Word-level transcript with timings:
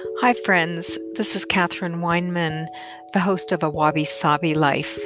Hi, 0.00 0.32
friends. 0.32 0.96
This 1.16 1.34
is 1.34 1.44
Katharine 1.44 2.00
Weinmann, 2.00 2.68
the 3.12 3.18
host 3.18 3.50
of 3.50 3.64
A 3.64 3.70
Wabi 3.70 4.04
Sabi 4.04 4.54
Life. 4.54 4.96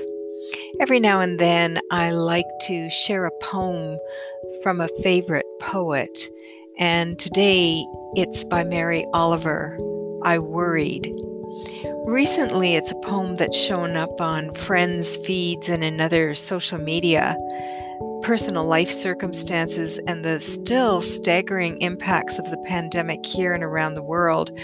Every 0.80 1.00
now 1.00 1.20
and 1.20 1.38
then, 1.38 1.80
I 1.90 2.10
like 2.10 2.46
to 2.66 2.90
share 2.90 3.24
a 3.24 3.38
poem 3.40 3.98
from 4.62 4.80
a 4.80 4.88
favorite 5.02 5.46
poet, 5.60 6.28
and 6.78 7.18
today 7.18 7.82
it's 8.16 8.44
by 8.44 8.64
Mary 8.64 9.06
Oliver. 9.14 9.78
I 10.24 10.38
Worried. 10.38 11.10
Recently, 12.04 12.74
it's 12.74 12.92
a 12.92 13.00
poem 13.00 13.36
that's 13.36 13.56
shown 13.56 13.96
up 13.96 14.20
on 14.20 14.52
friends' 14.52 15.16
feeds 15.16 15.70
and 15.70 15.82
in 15.82 16.02
other 16.02 16.34
social 16.34 16.78
media 16.78 17.34
personal 18.22 18.64
life 18.64 18.90
circumstances 18.90 19.98
and 20.06 20.24
the 20.24 20.40
still 20.40 21.00
staggering 21.00 21.80
impacts 21.80 22.38
of 22.38 22.50
the 22.50 22.64
pandemic 22.66 23.24
here 23.26 23.52
and 23.52 23.64
around 23.64 23.94
the 23.94 24.02
world 24.02 24.56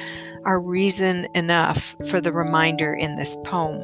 are 0.44 0.60
reason 0.60 1.26
enough 1.34 1.96
for 2.08 2.20
the 2.20 2.32
reminder 2.32 2.94
in 2.94 3.16
this 3.16 3.36
poem. 3.44 3.82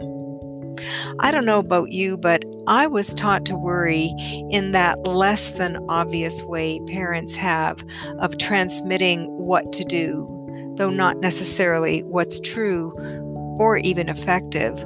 I 1.20 1.30
don't 1.32 1.46
know 1.46 1.58
about 1.58 1.90
you, 1.90 2.16
but 2.16 2.44
I 2.66 2.86
was 2.86 3.14
taught 3.14 3.44
to 3.46 3.56
worry 3.56 4.10
in 4.50 4.72
that 4.72 5.06
less 5.06 5.52
than 5.52 5.84
obvious 5.88 6.42
way 6.44 6.80
parents 6.86 7.34
have 7.36 7.84
of 8.18 8.38
transmitting 8.38 9.26
what 9.26 9.72
to 9.72 9.84
do, 9.84 10.74
though 10.76 10.90
not 10.90 11.18
necessarily 11.18 12.00
what's 12.02 12.40
true 12.40 12.92
or 13.58 13.78
even 13.78 14.08
effective. 14.08 14.84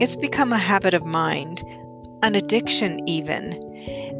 It's 0.00 0.16
become 0.16 0.52
a 0.52 0.58
habit 0.58 0.94
of 0.94 1.04
mind, 1.04 1.62
an 2.22 2.34
addiction 2.34 3.00
even, 3.08 3.69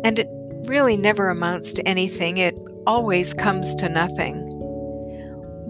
and 0.05 0.19
it 0.19 0.29
really 0.67 0.97
never 0.97 1.29
amounts 1.29 1.73
to 1.75 1.89
anything. 1.89 2.39
It 2.39 2.55
always 2.87 3.35
comes 3.35 3.75
to 3.77 3.89
nothing. 3.89 4.47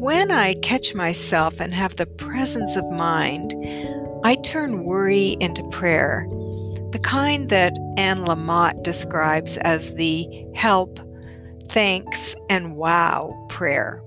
When 0.00 0.30
I 0.30 0.54
catch 0.62 0.94
myself 0.94 1.60
and 1.60 1.74
have 1.74 1.96
the 1.96 2.06
presence 2.06 2.76
of 2.76 2.90
mind, 2.90 3.54
I 4.24 4.36
turn 4.36 4.84
worry 4.84 5.36
into 5.40 5.62
prayer, 5.70 6.26
the 6.90 7.00
kind 7.02 7.48
that 7.50 7.72
Anne 7.96 8.20
Lamott 8.20 8.82
describes 8.82 9.56
as 9.58 9.94
the 9.94 10.26
help, 10.54 10.98
thanks, 11.68 12.34
and 12.48 12.76
wow 12.76 13.34
prayer. 13.48 14.02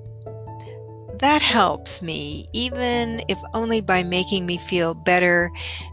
That 1.20 1.42
helps 1.42 2.02
me, 2.02 2.48
even 2.54 3.22
if 3.30 3.40
only 3.54 3.82
by 3.82 4.04
making 4.04 4.46
me 4.46 4.58
feel 4.58 4.94
better 4.94 5.52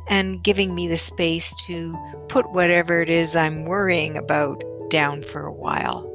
and 0.09 0.43
giving 0.43 0.75
me 0.75 0.89
the 0.89 0.97
space 0.97 1.55
to 1.67 1.97
put 2.29 2.51
whatever 2.53 3.01
it 3.03 3.11
is 3.11 3.37
I'm 3.37 3.65
worrying 3.65 4.17
about 4.17 4.63
down 4.91 5.23
for 5.23 5.45
a 5.45 5.53
while. 5.53 6.07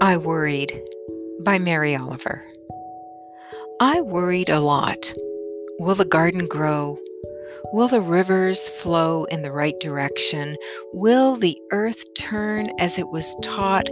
I 0.00 0.16
Worried 0.16 0.80
by 1.44 1.58
Mary 1.58 1.94
Oliver. 1.96 2.44
I 3.80 4.00
worried 4.00 4.48
a 4.48 4.60
lot. 4.60 5.12
Will 5.78 5.94
the 5.94 6.04
garden 6.04 6.46
grow? 6.46 6.98
Will 7.72 7.88
the 7.88 8.00
rivers 8.00 8.68
flow 8.68 9.24
in 9.24 9.42
the 9.42 9.52
right 9.52 9.78
direction? 9.80 10.56
Will 10.92 11.36
the 11.36 11.58
earth 11.72 12.02
turn 12.14 12.70
as 12.78 12.98
it 12.98 13.08
was 13.10 13.34
taught? 13.42 13.88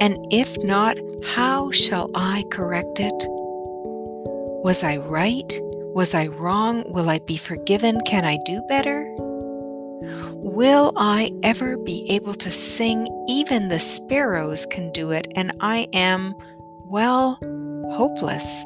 And 0.00 0.16
if 0.30 0.56
not, 0.62 0.96
how 1.24 1.70
shall 1.70 2.10
I 2.14 2.44
correct 2.50 2.98
it? 3.00 3.28
Was 4.64 4.82
I 4.82 4.96
right? 4.96 5.58
Was 5.94 6.14
I 6.14 6.28
wrong? 6.28 6.84
Will 6.92 7.08
I 7.10 7.18
be 7.26 7.36
forgiven? 7.36 8.00
Can 8.02 8.24
I 8.24 8.38
do 8.44 8.62
better? 8.68 9.31
Will 10.44 10.92
I 10.96 11.30
ever 11.44 11.76
be 11.76 12.04
able 12.10 12.34
to 12.34 12.50
sing? 12.50 13.06
Even 13.28 13.68
the 13.68 13.78
sparrows 13.78 14.66
can 14.66 14.90
do 14.90 15.12
it, 15.12 15.28
and 15.36 15.52
I 15.60 15.86
am, 15.92 16.34
well, 16.84 17.38
hopeless. 17.92 18.64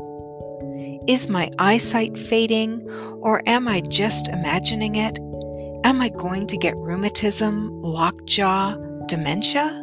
Is 1.06 1.28
my 1.28 1.50
eyesight 1.58 2.18
fading, 2.18 2.88
or 3.20 3.42
am 3.46 3.68
I 3.68 3.82
just 3.82 4.28
imagining 4.28 4.94
it? 4.94 5.18
Am 5.84 6.00
I 6.00 6.08
going 6.08 6.46
to 6.46 6.56
get 6.56 6.74
rheumatism, 6.78 7.82
lockjaw, 7.82 8.76
dementia? 9.06 9.82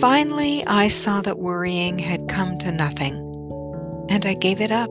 Finally, 0.00 0.64
I 0.66 0.88
saw 0.88 1.20
that 1.20 1.38
worrying 1.38 1.98
had 1.98 2.28
come 2.28 2.56
to 2.58 2.72
nothing, 2.72 3.14
and 4.08 4.24
I 4.24 4.32
gave 4.32 4.62
it 4.62 4.72
up. 4.72 4.90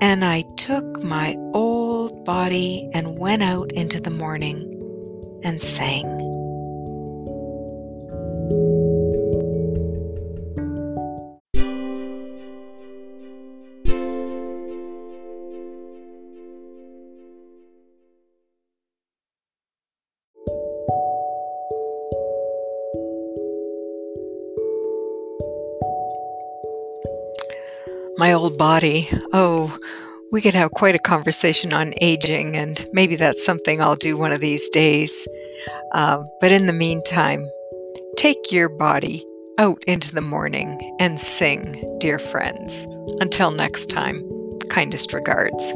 And 0.00 0.24
I 0.24 0.42
took 0.56 1.02
my 1.02 1.36
old 1.54 2.24
body 2.24 2.88
and 2.94 3.18
went 3.18 3.42
out 3.42 3.72
into 3.72 4.00
the 4.00 4.10
morning 4.10 5.40
and 5.42 5.60
sang. 5.60 6.27
My 28.18 28.32
old 28.32 28.58
body. 28.58 29.08
Oh, 29.32 29.78
we 30.32 30.40
could 30.40 30.54
have 30.54 30.72
quite 30.72 30.96
a 30.96 30.98
conversation 30.98 31.72
on 31.72 31.94
aging, 32.00 32.56
and 32.56 32.84
maybe 32.92 33.14
that's 33.14 33.46
something 33.46 33.80
I'll 33.80 33.94
do 33.94 34.18
one 34.18 34.32
of 34.32 34.40
these 34.40 34.68
days. 34.70 35.28
Uh, 35.94 36.24
but 36.40 36.50
in 36.50 36.66
the 36.66 36.72
meantime, 36.72 37.48
take 38.16 38.50
your 38.50 38.68
body 38.68 39.24
out 39.58 39.82
into 39.86 40.12
the 40.12 40.20
morning 40.20 40.96
and 40.98 41.20
sing, 41.20 41.96
dear 42.00 42.18
friends. 42.18 42.88
Until 43.20 43.52
next 43.52 43.86
time, 43.86 44.22
kindest 44.68 45.12
regards. 45.12 45.72